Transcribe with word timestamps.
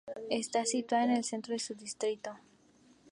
Está 0.31 0.65
situada 0.65 1.03
en 1.03 1.11
el 1.11 1.23
centro 1.23 1.53
de 1.53 1.59
su 1.59 1.75
distrito. 1.75 2.31